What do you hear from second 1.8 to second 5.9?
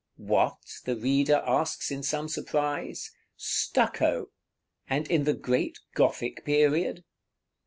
in some surprise, Stucco! and in the great